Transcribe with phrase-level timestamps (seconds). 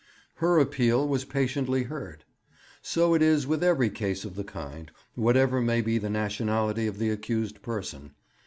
[0.37, 2.25] Her appeal was patiently heard.
[2.81, 6.97] So it is with every case of the kind, whatever may be the nationality of
[6.97, 8.15] the accused person.